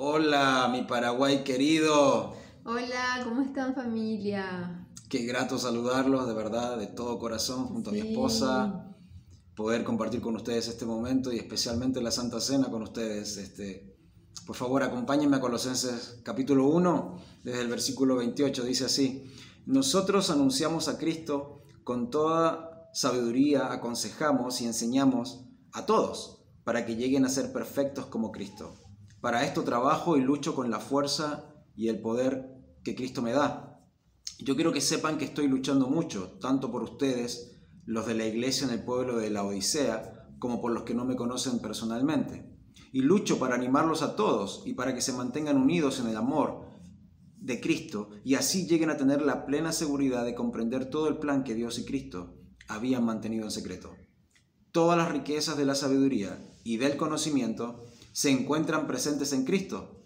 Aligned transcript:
Hola, 0.00 0.68
mi 0.70 0.82
Paraguay 0.82 1.42
querido. 1.42 2.32
Hola, 2.64 3.20
¿cómo 3.24 3.42
están 3.42 3.74
familia? 3.74 4.86
Qué 5.08 5.24
grato 5.24 5.58
saludarlos, 5.58 6.28
de 6.28 6.34
verdad, 6.34 6.78
de 6.78 6.86
todo 6.86 7.18
corazón, 7.18 7.66
junto 7.66 7.90
a 7.90 7.92
mi 7.92 7.98
esposa, 7.98 8.94
poder 9.56 9.82
compartir 9.82 10.20
con 10.20 10.36
ustedes 10.36 10.68
este 10.68 10.86
momento 10.86 11.32
y 11.32 11.38
especialmente 11.38 12.00
la 12.00 12.12
Santa 12.12 12.38
Cena 12.40 12.70
con 12.70 12.82
ustedes. 12.82 13.38
Este, 13.38 13.98
por 14.46 14.54
favor, 14.54 14.84
acompáñenme 14.84 15.38
a 15.38 15.40
Colosenses 15.40 16.20
capítulo 16.22 16.68
1, 16.68 17.18
desde 17.42 17.62
el 17.62 17.68
versículo 17.68 18.14
28, 18.18 18.62
dice 18.62 18.84
así, 18.84 19.24
nosotros 19.66 20.30
anunciamos 20.30 20.86
a 20.86 20.96
Cristo 20.96 21.64
con 21.82 22.08
toda 22.08 22.88
sabiduría, 22.92 23.72
aconsejamos 23.72 24.60
y 24.60 24.66
enseñamos 24.66 25.44
a 25.72 25.86
todos 25.86 26.44
para 26.62 26.86
que 26.86 26.94
lleguen 26.94 27.24
a 27.24 27.28
ser 27.28 27.52
perfectos 27.52 28.06
como 28.06 28.30
Cristo. 28.30 28.76
Para 29.20 29.44
esto 29.44 29.64
trabajo 29.64 30.16
y 30.16 30.20
lucho 30.20 30.54
con 30.54 30.70
la 30.70 30.78
fuerza 30.78 31.54
y 31.74 31.88
el 31.88 32.00
poder 32.00 32.58
que 32.84 32.94
Cristo 32.94 33.22
me 33.22 33.32
da. 33.32 33.80
Yo 34.38 34.54
quiero 34.54 34.72
que 34.72 34.80
sepan 34.80 35.18
que 35.18 35.24
estoy 35.24 35.48
luchando 35.48 35.88
mucho, 35.88 36.38
tanto 36.40 36.70
por 36.70 36.82
ustedes, 36.82 37.56
los 37.84 38.06
de 38.06 38.14
la 38.14 38.26
iglesia 38.26 38.66
en 38.66 38.72
el 38.72 38.84
pueblo 38.84 39.18
de 39.18 39.30
la 39.30 39.42
Odisea, 39.42 40.28
como 40.38 40.60
por 40.60 40.72
los 40.72 40.84
que 40.84 40.94
no 40.94 41.04
me 41.04 41.16
conocen 41.16 41.58
personalmente. 41.58 42.56
Y 42.92 43.00
lucho 43.00 43.38
para 43.38 43.56
animarlos 43.56 44.02
a 44.02 44.14
todos 44.14 44.62
y 44.64 44.74
para 44.74 44.94
que 44.94 45.00
se 45.00 45.12
mantengan 45.12 45.56
unidos 45.56 45.98
en 45.98 46.06
el 46.06 46.16
amor 46.16 46.68
de 47.40 47.60
Cristo 47.60 48.10
y 48.24 48.34
así 48.34 48.66
lleguen 48.66 48.90
a 48.90 48.96
tener 48.96 49.22
la 49.22 49.46
plena 49.46 49.72
seguridad 49.72 50.24
de 50.24 50.34
comprender 50.34 50.90
todo 50.90 51.08
el 51.08 51.18
plan 51.18 51.44
que 51.44 51.54
Dios 51.54 51.78
y 51.78 51.84
Cristo 51.84 52.34
habían 52.68 53.04
mantenido 53.04 53.44
en 53.44 53.50
secreto. 53.50 53.94
Todas 54.70 54.98
las 54.98 55.10
riquezas 55.10 55.56
de 55.56 55.64
la 55.64 55.74
sabiduría 55.74 56.38
y 56.62 56.76
del 56.76 56.96
conocimiento 56.96 57.86
se 58.18 58.32
encuentran 58.32 58.88
presentes 58.88 59.32
en 59.32 59.44
Cristo. 59.44 60.04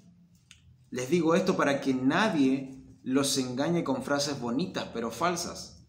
Les 0.90 1.08
digo 1.08 1.34
esto 1.34 1.56
para 1.56 1.80
que 1.80 1.94
nadie 1.94 2.84
los 3.02 3.38
engañe 3.38 3.84
con 3.84 4.02
frases 4.02 4.38
bonitas 4.38 4.90
pero 4.92 5.10
falsas. 5.10 5.88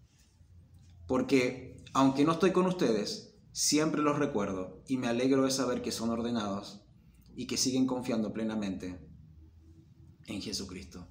Porque 1.06 1.83
aunque 1.94 2.23
no 2.23 2.31
estoy 2.31 2.53
con 2.53 2.66
ustedes, 2.66 3.36
siempre 3.52 4.02
los 4.02 4.17
recuerdo 4.17 4.86
y 4.88 4.95
me 4.95 5.08
alegro 5.08 5.44
de 5.44 5.52
saber 5.52 5.81
que 5.81 5.92
son 5.92 6.11
ordenados 6.11 6.86
y 7.36 7.45
que 7.45 7.58
siguen 7.58 7.88
confiando 7.88 8.31
plenamente 8.31 9.05
en 10.26 10.42
Jesucristo. 10.42 11.05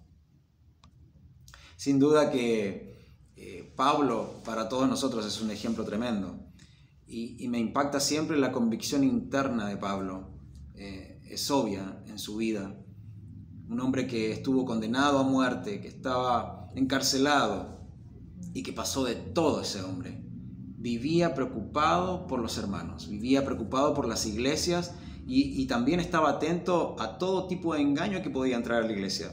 Sin 1.77 1.99
duda 1.99 2.31
que 2.31 3.07
eh, 3.37 3.71
Pablo 3.77 4.41
para 4.47 4.67
todos 4.71 4.89
nosotros 4.89 5.27
es 5.27 5.43
un 5.43 5.51
ejemplo 5.51 5.85
tremendo 5.85 6.43
y, 7.07 7.37
y 7.39 7.49
me 7.49 7.59
impacta 7.59 8.01
siempre 8.01 8.39
la 8.39 8.51
convicción 8.51 9.05
interna 9.05 9.69
de 9.69 9.77
Pablo. 9.77 10.32
Eh, 10.83 11.21
es 11.31 11.49
obvia 11.53 12.03
en 12.09 12.19
su 12.19 12.37
vida. 12.37 12.75
Un 13.69 13.79
hombre 13.79 14.09
que 14.09 14.33
estuvo 14.33 14.65
condenado 14.65 15.21
a 15.21 15.23
muerte, 15.23 15.81
que 15.81 15.87
estaba 15.87 16.69
encarcelado 16.75 17.87
y 18.53 18.65
que 18.65 18.73
pasó 18.73 19.05
de 19.05 19.15
todo 19.15 19.61
ese 19.61 19.81
hombre. 19.83 20.21
Vivía 20.77 21.35
preocupado 21.35 22.27
por 22.27 22.41
los 22.41 22.59
hermanos, 22.59 23.09
vivía 23.09 23.45
preocupado 23.45 23.95
por 23.95 24.09
las 24.09 24.27
iglesias 24.27 24.97
y, 25.25 25.65
también 25.67 26.01
estaba 26.01 26.31
atento 26.31 26.97
a 26.99 27.17
todo 27.17 27.47
tipo 27.47 27.75
de 27.75 27.81
engaño 27.83 28.21
que 28.21 28.31
podía 28.31 28.57
entrar 28.57 28.83
a 28.83 28.87
la 28.87 28.93
iglesia. 28.93 29.33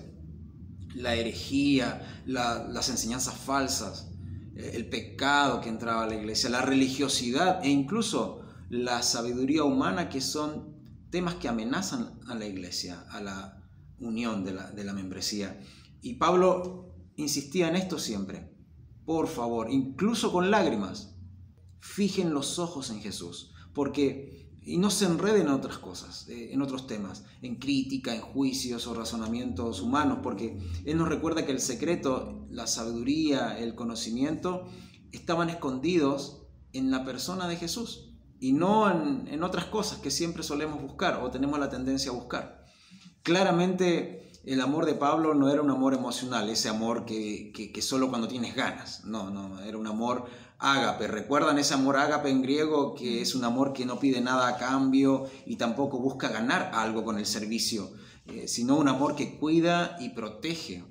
La 0.94 1.16
herejía, 1.16 2.22
la- 2.28 2.68
las 2.68 2.90
enseñanzas 2.90 3.34
falsas, 3.34 4.12
eh, 4.56 4.74
el 4.76 4.88
pecado 4.88 5.62
que 5.62 5.70
entraba 5.70 6.04
a 6.04 6.08
la 6.08 6.16
iglesia, 6.16 6.52
la 6.52 6.62
religiosidad 6.62 7.66
e 7.66 7.70
incluso 7.70 8.42
la 8.70 9.02
sabiduría 9.02 9.64
humana 9.64 10.10
que 10.10 10.22
son 10.22 10.79
temas 11.10 11.36
que 11.36 11.48
amenazan 11.48 12.20
a 12.28 12.36
la 12.36 12.46
iglesia, 12.46 13.06
a 13.10 13.22
la 13.22 13.64
unión 14.00 14.44
de 14.44 14.54
la, 14.54 14.72
de 14.72 14.84
la 14.84 14.94
membresía. 14.94 15.60
Y 16.02 16.16
Pablo 16.16 16.94
insistía 17.16 17.68
en 17.68 17.76
esto 17.76 18.00
siempre. 18.00 18.56
Por 19.06 19.28
favor, 19.28 19.72
incluso 19.72 20.32
con 20.32 20.52
lágrimas, 20.52 21.16
fijen 21.80 22.34
los 22.34 22.60
ojos 22.60 22.90
en 22.90 23.02
Jesús, 23.02 23.52
porque 23.74 24.40
y 24.62 24.78
no 24.78 24.92
se 24.92 25.06
enreden 25.06 25.48
en 25.48 25.54
otras 25.54 25.80
cosas, 25.80 26.28
eh, 26.30 26.54
en 26.54 26.62
otros 26.62 26.86
temas, 26.86 27.24
en 27.42 27.56
crítica, 27.56 28.14
en 28.14 28.22
juicios 28.22 28.86
o 28.86 28.94
razonamientos 28.94 29.82
humanos, 29.82 30.20
porque 30.22 30.60
Él 30.86 30.98
nos 30.98 31.10
recuerda 31.10 31.46
que 31.46 31.52
el 31.52 31.60
secreto, 31.60 32.46
la 32.52 32.68
sabiduría, 32.68 33.58
el 33.58 33.74
conocimiento, 33.74 34.68
estaban 35.12 35.50
escondidos 35.50 36.44
en 36.74 36.92
la 36.92 37.04
persona 37.04 37.48
de 37.48 37.56
Jesús 37.56 38.09
y 38.40 38.54
no 38.54 38.90
en, 38.90 39.28
en 39.28 39.44
otras 39.44 39.66
cosas 39.66 40.00
que 40.00 40.12
siempre 40.12 40.44
solemos 40.44 40.82
buscar 40.82 41.22
o 41.22 41.30
tenemos 41.30 41.60
la 41.60 41.70
tendencia 41.70 42.12
a 42.12 42.16
buscar. 42.16 42.66
Claramente 43.24 44.32
el 44.46 44.62
amor 44.62 44.86
de 44.86 44.96
Pablo 44.96 45.34
no 45.34 45.50
era 45.50 45.62
un 45.62 45.70
amor 45.70 45.94
emocional, 45.94 46.50
ese 46.50 46.70
amor 46.70 47.06
que, 47.06 47.52
que, 47.54 47.72
que 47.72 47.82
solo 47.82 48.10
cuando 48.10 48.28
tienes 48.28 48.56
ganas, 48.56 49.04
no, 49.06 49.30
no, 49.30 49.62
era 49.62 49.78
un 49.78 49.88
amor 49.88 50.26
ágape. 50.58 51.08
¿Recuerdan 51.08 51.60
ese 51.60 51.74
amor 51.74 51.98
ágape 51.98 52.30
en 52.30 52.42
griego 52.42 52.96
que 52.96 53.22
es 53.22 53.36
un 53.36 53.44
amor 53.44 53.74
que 53.74 53.86
no 53.86 54.00
pide 54.00 54.22
nada 54.22 54.48
a 54.48 54.58
cambio 54.58 55.26
y 55.46 55.58
tampoco 55.58 56.00
busca 56.00 56.30
ganar 56.30 56.72
algo 56.74 57.04
con 57.04 57.18
el 57.18 57.26
servicio, 57.26 57.92
eh, 58.28 58.48
sino 58.48 58.76
un 58.76 58.88
amor 58.88 59.16
que 59.16 59.38
cuida 59.38 59.98
y 60.00 60.10
protege? 60.10 60.86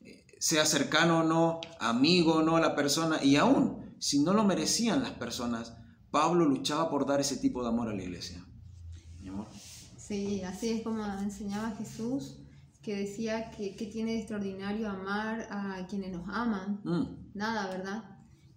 Eh, 0.00 0.24
sea 0.38 0.64
cercano 0.64 1.20
o 1.20 1.22
no, 1.24 1.60
amigo 1.80 2.34
o 2.34 2.42
no 2.42 2.56
a 2.56 2.60
la 2.60 2.76
persona, 2.76 3.22
y 3.22 3.36
aún 3.36 3.96
si 3.98 4.20
no 4.20 4.32
lo 4.32 4.44
merecían 4.44 5.02
las 5.02 5.12
personas, 5.12 5.74
Pablo 6.12 6.44
luchaba 6.44 6.88
por 6.90 7.06
dar 7.06 7.20
ese 7.20 7.38
tipo 7.38 7.62
de 7.62 7.68
amor 7.70 7.88
a 7.88 7.94
la 7.94 8.02
iglesia. 8.02 8.44
Mi 9.20 9.28
amor. 9.28 9.46
Sí, 9.96 10.42
así 10.42 10.68
es 10.68 10.82
como 10.82 11.04
enseñaba 11.04 11.70
Jesús, 11.76 12.38
que 12.82 12.96
decía 12.96 13.50
que, 13.50 13.74
que 13.74 13.86
tiene 13.86 14.12
de 14.12 14.18
extraordinario 14.18 14.88
amar 14.88 15.48
a 15.50 15.86
quienes 15.88 16.12
nos 16.12 16.28
aman. 16.28 16.80
Mm, 16.84 17.32
Nada, 17.34 17.68
¿verdad? 17.70 18.04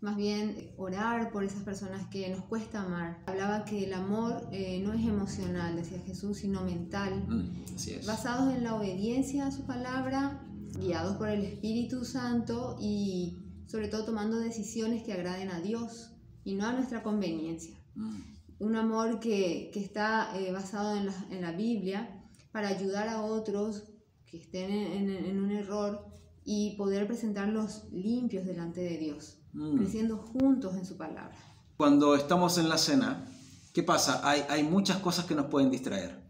Más 0.02 0.18
bien 0.18 0.74
orar 0.78 1.32
por 1.32 1.44
esas 1.46 1.64
personas 1.64 2.08
que 2.10 2.30
nos 2.30 2.44
cuesta 2.44 2.82
amar. 2.82 3.24
Hablaba 3.26 3.64
que 3.64 3.86
el 3.86 3.94
amor 3.94 4.50
eh, 4.52 4.82
no 4.84 4.92
es 4.94 5.06
emocional, 5.06 5.76
decía 5.78 6.00
Jesús, 6.06 6.40
sino 6.40 6.62
mental. 6.64 7.26
mm, 7.28 7.76
así 7.76 7.92
es. 7.94 8.06
Basados 8.06 8.54
en 8.54 8.64
la 8.66 8.76
obediencia 8.76 9.48
a 9.48 9.52
su 9.52 9.66
palabra, 9.66 10.46
guiados 10.78 11.16
por 11.16 11.30
el 11.30 11.46
Espíritu 11.46 12.04
Santo 12.04 12.76
y 12.82 13.38
sobre 13.68 13.88
todo 13.88 14.04
tomando 14.04 14.38
decisiones 14.40 15.04
que 15.04 15.14
agraden 15.14 15.50
a 15.50 15.62
Dios 15.62 16.12
y 16.46 16.56
no 16.56 16.66
a 16.68 16.72
nuestra 16.72 17.04
conveniencia. 17.04 17.76
Mm, 17.96 18.16
un 18.60 18.76
amor 18.78 19.20
que, 19.20 19.70
que 19.74 19.82
está 19.84 20.32
eh, 20.40 20.52
basado 20.54 20.96
en 20.96 21.08
la, 21.08 21.26
en 21.30 21.42
la 21.42 21.52
Biblia 21.52 22.24
para 22.54 22.70
ayudar 22.70 23.10
a 23.10 23.22
otros 23.24 23.84
que 24.26 24.38
estén 24.38 24.72
en, 24.72 25.10
en- 25.10 25.26
en 25.26 25.44
un 25.44 25.52
error 25.52 26.06
y 26.46 26.76
poder 26.78 27.06
presentarlos 27.08 27.84
limpios 27.92 28.46
delante 28.46 28.80
de 28.82 28.98
Dios, 28.98 29.40
mm. 29.54 29.78
creciendo 29.78 30.18
juntos 30.18 30.76
en 30.78 30.86
su 30.86 30.96
palabra. 30.96 31.36
Cuando 31.76 32.16
estamos 32.16 32.58
en 32.58 32.70
la 32.70 32.78
cena, 32.78 33.28
¿qué 33.74 33.84
pasa? 33.84 34.22
Hay, 34.24 34.44
hay 34.48 34.64
muchas 34.64 34.98
cosas 35.00 35.26
que 35.26 35.36
nos 35.36 35.48
pueden 35.48 35.70
distraer. 35.70 36.24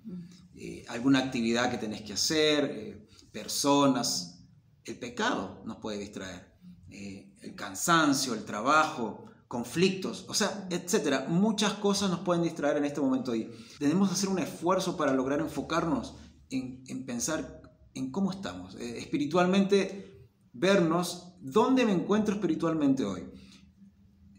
Eh, 0.55 0.85
alguna 0.87 1.19
actividad 1.19 1.69
que 1.69 1.77
tenés 1.77 2.01
que 2.01 2.13
hacer, 2.13 2.63
eh, 2.65 3.07
personas, 3.31 4.41
el 4.85 4.97
pecado 4.97 5.61
nos 5.65 5.77
puede 5.77 5.99
distraer, 5.99 6.53
eh, 6.89 7.33
el 7.41 7.53
cansancio, 7.55 8.33
el 8.33 8.45
trabajo, 8.45 9.25
conflictos, 9.55 10.25
o 10.27 10.33
sea, 10.33 10.67
etcétera. 10.69 11.27
Muchas 11.29 11.73
cosas 11.75 12.09
nos 12.09 12.19
pueden 12.19 12.43
distraer 12.43 12.75
en 12.75 12.83
este 12.83 12.99
momento 12.99 13.33
y 13.33 13.49
tenemos 13.79 14.09
que 14.09 14.15
hacer 14.15 14.27
un 14.27 14.39
esfuerzo 14.39 14.97
para 14.97 15.13
lograr 15.13 15.39
enfocarnos 15.39 16.15
en, 16.49 16.83
en 16.87 17.05
pensar 17.05 17.61
en 17.93 18.11
cómo 18.11 18.31
estamos, 18.31 18.75
eh, 18.75 18.97
espiritualmente, 18.97 20.27
vernos 20.51 21.35
dónde 21.39 21.85
me 21.85 21.93
encuentro 21.93 22.35
espiritualmente 22.35 23.05
hoy. 23.05 23.23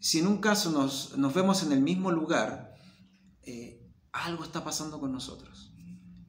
Si 0.01 0.19
en 0.19 0.27
un 0.27 0.39
caso 0.39 0.71
nos, 0.71 1.17
nos 1.17 1.33
vemos 1.33 1.63
en 1.63 1.73
el 1.73 1.81
mismo 1.81 2.13
lugar, 2.13 2.75
eh, 3.43 3.91
algo 4.13 4.45
está 4.45 4.63
pasando 4.63 5.01
con 5.01 5.13
nosotros. 5.13 5.73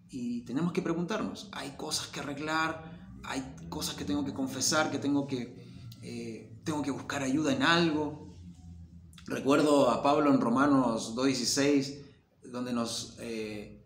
Y 0.09 0.45
tenemos 0.45 0.71
que 0.71 0.81
preguntarnos, 0.81 1.49
hay 1.51 1.71
cosas 1.71 2.07
que 2.07 2.21
arreglar, 2.21 3.19
hay 3.25 3.43
cosas 3.67 3.95
que 3.95 4.05
tengo 4.05 4.23
que 4.23 4.33
confesar, 4.33 4.89
que 4.89 4.99
tengo 4.99 5.27
que, 5.27 5.67
eh, 6.01 6.61
tengo 6.63 6.81
que 6.81 6.91
buscar 6.91 7.23
ayuda 7.23 7.53
en 7.53 7.63
algo. 7.63 8.26
Recuerdo 9.27 9.89
a 9.89 10.01
Pablo 10.01 10.33
en 10.33 10.39
Romanos 10.39 11.13
2.16, 11.13 12.01
donde 12.45 12.71
nos 12.71 13.17
eh, 13.19 13.85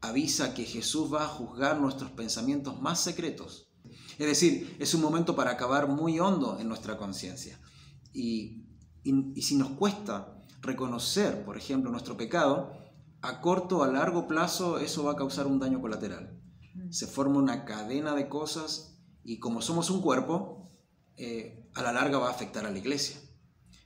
avisa 0.00 0.52
que 0.52 0.64
Jesús 0.64 1.14
va 1.14 1.24
a 1.24 1.28
juzgar 1.28 1.80
nuestros 1.80 2.10
pensamientos 2.10 2.82
más 2.82 2.98
secretos. 2.98 3.70
Es 4.18 4.26
decir, 4.26 4.76
es 4.80 4.92
un 4.92 5.00
momento 5.00 5.36
para 5.36 5.52
acabar 5.52 5.86
muy 5.86 6.18
hondo 6.18 6.58
en 6.58 6.66
nuestra 6.66 6.96
conciencia. 6.96 7.60
Y, 8.12 8.66
y, 9.04 9.32
y 9.36 9.42
si 9.42 9.54
nos 9.54 9.70
cuesta 9.70 10.36
reconocer, 10.60 11.44
por 11.44 11.56
ejemplo, 11.56 11.92
nuestro 11.92 12.16
pecado, 12.16 12.72
a 13.22 13.40
corto 13.40 13.78
o 13.78 13.82
a 13.84 13.88
largo 13.88 14.26
plazo 14.26 14.80
eso 14.80 15.04
va 15.04 15.12
a 15.12 15.16
causar 15.16 15.46
un 15.46 15.60
daño 15.60 15.80
colateral. 15.80 16.36
Se 16.90 17.06
forma 17.06 17.38
una 17.38 17.64
cadena 17.64 18.16
de 18.16 18.28
cosas 18.28 18.98
y 19.22 19.38
como 19.38 19.62
somos 19.62 19.88
un 19.88 20.00
cuerpo, 20.00 20.68
eh, 21.16 21.70
a 21.74 21.82
la 21.82 21.92
larga 21.92 22.18
va 22.18 22.26
a 22.26 22.32
afectar 22.32 22.66
a 22.66 22.70
la 22.72 22.78
iglesia. 22.78 23.20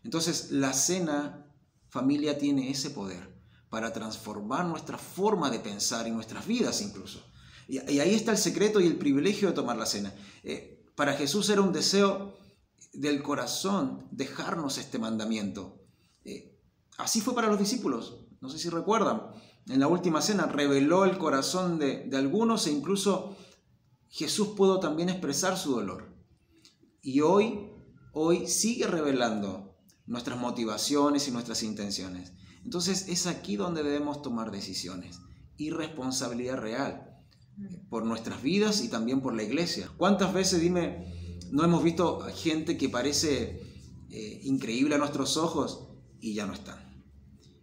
Entonces 0.04 0.50
la 0.50 0.72
cena, 0.72 1.46
familia, 1.88 2.38
tiene 2.38 2.70
ese 2.70 2.90
poder 2.90 3.34
para 3.70 3.92
transformar 3.92 4.66
nuestra 4.66 4.98
forma 4.98 5.50
de 5.50 5.58
pensar 5.58 6.06
y 6.06 6.10
nuestras 6.10 6.46
vidas 6.46 6.80
incluso. 6.82 7.24
Y, 7.66 7.78
ahí 7.78 8.14
está 8.14 8.30
el 8.30 8.38
secreto 8.38 8.80
y 8.80 8.86
el 8.86 8.96
privilegio 8.96 9.48
de 9.48 9.54
tomar 9.54 9.76
la 9.76 9.86
cena. 9.86 10.14
Eh, 10.42 10.84
para 10.94 11.14
Jesús 11.14 11.48
era 11.48 11.62
un 11.62 11.72
deseo 11.72 12.36
del 12.92 13.22
corazón 13.22 14.06
dejarnos 14.12 14.78
este 14.78 14.98
mandamiento. 14.98 15.82
Eh, 16.24 16.56
así 16.98 17.20
fue 17.20 17.34
para 17.34 17.48
los 17.48 17.58
discípulos. 17.58 18.26
No 18.40 18.48
sé 18.50 18.58
si 18.58 18.68
recuerdan. 18.68 19.22
En 19.66 19.80
la 19.80 19.88
última 19.88 20.20
cena 20.20 20.46
reveló 20.46 21.06
el 21.06 21.16
corazón 21.16 21.78
de, 21.78 22.04
de 22.04 22.16
algunos 22.18 22.66
e 22.66 22.70
incluso 22.70 23.36
Jesús 24.08 24.48
pudo 24.48 24.78
también 24.78 25.08
expresar 25.08 25.56
su 25.56 25.72
dolor. 25.72 26.14
Y 27.00 27.22
hoy, 27.22 27.70
hoy 28.12 28.46
sigue 28.46 28.86
revelando 28.86 29.63
nuestras 30.06 30.38
motivaciones 30.38 31.28
y 31.28 31.30
nuestras 31.30 31.62
intenciones. 31.62 32.32
Entonces 32.64 33.08
es 33.08 33.26
aquí 33.26 33.56
donde 33.56 33.82
debemos 33.82 34.22
tomar 34.22 34.50
decisiones 34.50 35.20
y 35.56 35.70
responsabilidad 35.70 36.56
real 36.56 37.10
por 37.88 38.04
nuestras 38.04 38.42
vidas 38.42 38.82
y 38.82 38.88
también 38.88 39.20
por 39.20 39.34
la 39.34 39.42
iglesia. 39.42 39.90
¿Cuántas 39.96 40.32
veces, 40.32 40.60
dime, 40.60 41.38
no 41.50 41.64
hemos 41.64 41.84
visto 41.84 42.20
gente 42.34 42.76
que 42.76 42.88
parece 42.88 43.60
eh, 44.10 44.40
increíble 44.42 44.94
a 44.94 44.98
nuestros 44.98 45.36
ojos 45.36 45.88
y 46.20 46.34
ya 46.34 46.46
no 46.46 46.54
están? 46.54 47.04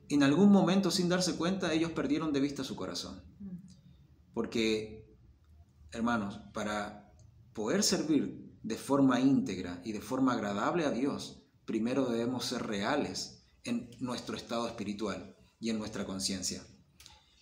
En 0.10 0.24
algún 0.24 0.52
momento, 0.52 0.92
sin 0.92 1.10
darse 1.10 1.36
cuenta, 1.36 1.74
ellos 1.74 1.92
perdieron 1.92 2.34
de 2.34 2.42
vista 2.42 2.64
su 2.64 2.76
corazón. 2.76 3.24
Porque, 4.34 5.18
hermanos, 5.92 6.40
para 6.54 7.14
poder 7.54 7.84
servir 7.84 8.58
de 8.64 8.76
forma 8.76 9.20
íntegra 9.20 9.82
y 9.84 9.92
de 9.94 10.02
forma 10.02 10.34
agradable 10.34 10.86
a 10.86 10.92
Dios, 10.92 11.41
primero 11.66 12.06
debemos 12.06 12.46
ser 12.46 12.66
reales 12.66 13.46
en 13.63 13.90
nuestro 14.00 14.36
estado 14.36 14.68
espiritual 14.68 15.36
y 15.60 15.69
en 15.69 15.78
nuestra 15.78 16.06
conciencia. 16.06 16.63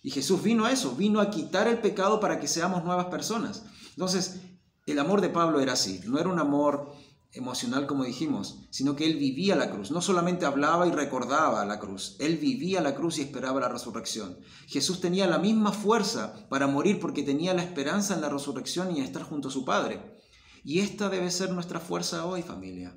Y 0.02 0.10
Jesús 0.10 0.42
vino 0.42 0.64
a 0.64 0.72
eso, 0.72 0.96
vino 0.96 1.20
a 1.20 1.30
quitar 1.30 1.68
el 1.68 1.78
pecado 1.78 2.20
para 2.20 2.40
que 2.40 2.48
seamos 2.48 2.84
nuevas 2.84 3.06
personas. 3.06 3.64
Entonces, 3.90 4.40
el 4.86 4.98
amor 4.98 5.20
de 5.20 5.28
Pablo 5.28 5.60
era 5.60 5.74
así, 5.74 6.00
no 6.06 6.18
era 6.18 6.28
un 6.28 6.38
amor 6.38 6.92
emocional 7.32 7.86
como 7.86 8.04
dijimos, 8.04 8.66
sino 8.70 8.96
que 8.96 9.06
él 9.06 9.16
vivía 9.16 9.54
la 9.54 9.70
cruz, 9.70 9.90
no 9.90 10.00
solamente 10.00 10.46
hablaba 10.46 10.86
y 10.86 10.90
recordaba 10.90 11.64
la 11.64 11.78
cruz, 11.78 12.16
él 12.18 12.38
vivía 12.38 12.80
la 12.80 12.94
cruz 12.94 13.18
y 13.18 13.22
esperaba 13.22 13.60
la 13.60 13.68
resurrección. 13.68 14.38
Jesús 14.66 15.00
tenía 15.00 15.26
la 15.26 15.38
misma 15.38 15.72
fuerza 15.72 16.48
para 16.48 16.66
morir 16.66 16.98
porque 16.98 17.22
tenía 17.22 17.54
la 17.54 17.62
esperanza 17.62 18.14
en 18.14 18.20
la 18.20 18.28
resurrección 18.28 18.94
y 18.94 18.98
en 18.98 19.04
estar 19.04 19.22
junto 19.22 19.48
a 19.48 19.52
su 19.52 19.64
Padre. 19.64 20.18
Y 20.64 20.80
esta 20.80 21.08
debe 21.08 21.30
ser 21.30 21.52
nuestra 21.52 21.78
fuerza 21.78 22.26
hoy, 22.26 22.42
familia. 22.42 22.96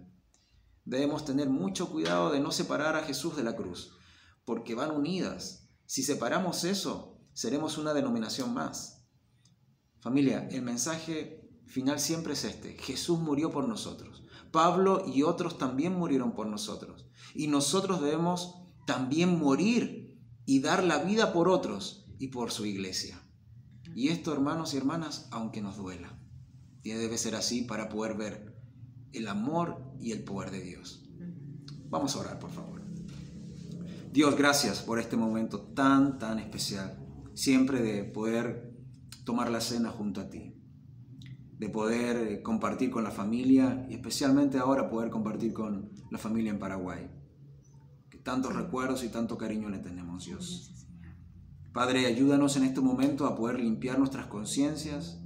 Debemos 0.86 1.26
tener 1.26 1.50
mucho 1.50 1.90
cuidado 1.90 2.32
de 2.32 2.40
no 2.40 2.52
separar 2.52 2.96
a 2.96 3.04
Jesús 3.04 3.36
de 3.36 3.44
la 3.44 3.56
cruz, 3.56 3.98
porque 4.46 4.76
van 4.76 4.92
unidas. 4.92 5.70
Si 5.86 6.04
separamos 6.04 6.64
eso, 6.64 7.20
seremos 7.34 7.78
una 7.78 7.94
denominación 7.94 8.54
más. 8.54 9.06
Familia, 10.00 10.48
el 10.52 10.62
mensaje 10.62 11.50
final 11.66 12.00
siempre 12.00 12.34
es 12.34 12.44
este. 12.44 12.78
Jesús 12.78 13.20
murió 13.20 13.52
por 13.52 13.68
nosotros. 13.68 14.24
Pablo 14.52 15.06
y 15.08 15.24
otros 15.24 15.58
también 15.58 15.94
murieron 15.94 16.34
por 16.34 16.48
nosotros. 16.48 17.08
Y 17.34 17.48
nosotros 17.48 18.02
debemos 18.02 18.56
también 18.86 19.40
morir 19.40 20.20
y 20.46 20.60
dar 20.60 20.84
la 20.84 21.00
vida 21.00 21.34
por 21.34 21.48
otros 21.48 22.06
y 22.20 22.28
por 22.28 22.52
su 22.52 22.66
iglesia. 22.66 23.20
Y 23.96 24.10
esto, 24.10 24.34
hermanos 24.34 24.74
y 24.74 24.78
hermanas, 24.78 25.28
aunque 25.32 25.62
nos 25.62 25.78
duela. 25.78 26.20
Y 26.84 26.92
debe 26.92 27.18
ser 27.18 27.36
así 27.36 27.62
para 27.62 27.90
poder 27.90 28.16
ver 28.16 28.54
el 29.14 29.28
amor 29.28 29.82
y 30.00 30.12
el 30.12 30.24
poder 30.24 30.52
de 30.52 30.62
Dios. 30.62 31.10
Vamos 31.90 32.16
a 32.16 32.20
orar, 32.20 32.40
por 32.40 32.50
favor. 32.50 32.82
Dios, 34.12 34.38
gracias 34.38 34.82
por 34.82 35.00
este 35.00 35.18
momento 35.18 35.60
tan, 35.60 36.20
tan 36.20 36.40
especial. 36.40 37.00
Siempre 37.34 37.82
de 37.82 38.04
poder 38.04 38.72
tomar 39.26 39.50
la 39.50 39.62
cena 39.62 39.90
junto 39.90 40.22
a 40.22 40.30
ti. 40.30 40.56
De 41.58 41.70
poder 41.70 42.18
eh, 42.18 42.42
compartir 42.44 42.92
con 42.92 43.04
la 43.04 43.12
familia 43.12 43.88
y 43.90 43.96
especialmente 43.96 44.60
ahora 44.60 44.90
poder 44.90 45.10
compartir 45.10 45.54
con 45.54 45.92
la 46.12 46.20
familia 46.20 46.52
en 46.52 46.60
Paraguay. 46.60 47.10
Que 48.10 48.20
tantos 48.20 48.56
recuerdos 48.56 49.04
y 49.04 49.10
tanto 49.10 49.36
cariño 49.38 49.70
le 49.70 49.80
tenemos, 49.80 50.26
Dios. 50.26 50.88
Padre, 51.74 52.06
ayúdanos 52.06 52.56
en 52.56 52.66
este 52.66 52.82
momento 52.82 53.26
a 53.26 53.36
poder 53.36 53.60
limpiar 53.60 53.98
nuestras 53.98 54.28
conciencias, 54.28 55.23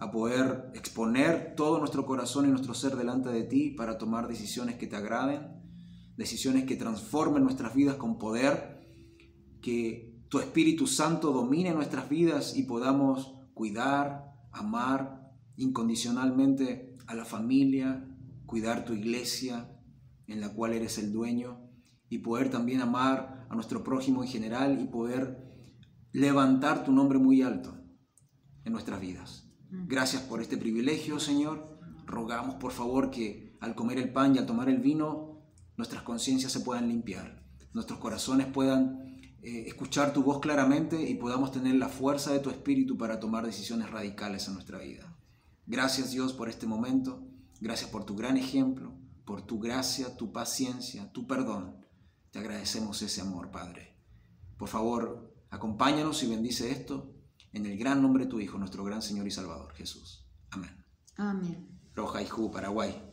a 0.00 0.10
poder 0.10 0.72
exponer 0.74 1.54
todo 1.56 1.78
nuestro 1.78 2.04
corazón 2.04 2.46
y 2.46 2.48
nuestro 2.48 2.74
ser 2.74 2.96
delante 2.96 3.28
de 3.28 3.44
ti 3.44 3.70
para 3.70 3.98
tomar 3.98 4.26
decisiones 4.26 4.74
que 4.76 4.88
te 4.88 4.96
agraden 4.96 5.60
decisiones 6.20 6.64
que 6.64 6.76
transformen 6.76 7.42
nuestras 7.42 7.74
vidas 7.74 7.96
con 7.96 8.18
poder, 8.18 8.78
que 9.62 10.22
tu 10.28 10.38
Espíritu 10.38 10.86
Santo 10.86 11.32
domine 11.32 11.72
nuestras 11.72 12.10
vidas 12.10 12.58
y 12.58 12.64
podamos 12.64 13.32
cuidar, 13.54 14.30
amar 14.52 15.32
incondicionalmente 15.56 16.98
a 17.06 17.14
la 17.14 17.24
familia, 17.24 18.06
cuidar 18.44 18.84
tu 18.84 18.92
iglesia 18.92 19.80
en 20.26 20.42
la 20.42 20.52
cual 20.52 20.74
eres 20.74 20.98
el 20.98 21.10
dueño 21.10 21.58
y 22.10 22.18
poder 22.18 22.50
también 22.50 22.82
amar 22.82 23.46
a 23.48 23.54
nuestro 23.54 23.82
prójimo 23.82 24.22
en 24.22 24.28
general 24.28 24.78
y 24.78 24.88
poder 24.88 25.42
levantar 26.12 26.84
tu 26.84 26.92
nombre 26.92 27.18
muy 27.18 27.40
alto 27.40 27.78
en 28.64 28.72
nuestras 28.74 29.00
vidas. 29.00 29.49
Gracias 29.70 30.22
por 30.22 30.42
este 30.42 30.56
privilegio, 30.56 31.20
Señor. 31.20 31.78
Rogamos, 32.04 32.56
por 32.56 32.72
favor, 32.72 33.10
que 33.10 33.56
al 33.60 33.76
comer 33.76 33.98
el 33.98 34.12
pan 34.12 34.34
y 34.34 34.38
al 34.38 34.46
tomar 34.46 34.68
el 34.68 34.78
vino 34.78 35.42
nuestras 35.76 36.02
conciencias 36.02 36.52
se 36.52 36.60
puedan 36.60 36.88
limpiar, 36.88 37.42
nuestros 37.72 38.00
corazones 38.00 38.46
puedan 38.46 39.20
eh, 39.42 39.64
escuchar 39.66 40.12
tu 40.12 40.22
voz 40.22 40.40
claramente 40.40 41.08
y 41.08 41.14
podamos 41.14 41.52
tener 41.52 41.76
la 41.76 41.88
fuerza 41.88 42.32
de 42.32 42.40
tu 42.40 42.50
espíritu 42.50 42.98
para 42.98 43.20
tomar 43.20 43.46
decisiones 43.46 43.90
radicales 43.90 44.46
en 44.48 44.54
nuestra 44.54 44.78
vida. 44.78 45.16
Gracias 45.66 46.10
Dios 46.10 46.32
por 46.32 46.48
este 46.48 46.66
momento, 46.66 47.22
gracias 47.60 47.88
por 47.90 48.04
tu 48.04 48.16
gran 48.16 48.36
ejemplo, 48.36 48.92
por 49.24 49.42
tu 49.42 49.60
gracia, 49.60 50.16
tu 50.16 50.32
paciencia, 50.32 51.10
tu 51.12 51.26
perdón. 51.26 51.76
Te 52.32 52.40
agradecemos 52.40 53.00
ese 53.02 53.20
amor, 53.20 53.50
Padre. 53.50 53.96
Por 54.58 54.68
favor, 54.68 55.32
acompáñanos 55.48 56.22
y 56.22 56.28
bendice 56.28 56.72
esto 56.72 57.14
en 57.52 57.66
el 57.66 57.76
gran 57.78 58.02
nombre 58.02 58.24
de 58.24 58.30
tu 58.30 58.40
Hijo, 58.40 58.58
nuestro 58.58 58.84
gran 58.84 59.02
Señor 59.02 59.26
y 59.26 59.30
Salvador, 59.30 59.72
Jesús. 59.74 60.26
Amén. 60.50 60.84
Amén. 61.16 61.68
Roja 61.94 62.20
Paraguay. 62.52 63.09